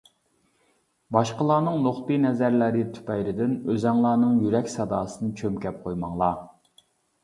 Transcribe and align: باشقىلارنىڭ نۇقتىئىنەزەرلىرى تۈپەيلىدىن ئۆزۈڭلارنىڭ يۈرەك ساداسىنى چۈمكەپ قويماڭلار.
باشقىلارنىڭ 1.17 1.77
نۇقتىئىنەزەرلىرى 1.89 2.83
تۈپەيلىدىن 2.97 3.55
ئۆزۈڭلارنىڭ 3.63 4.43
يۈرەك 4.49 4.77
ساداسىنى 4.81 5.35
چۈمكەپ 5.41 5.83
قويماڭلار. 5.89 6.47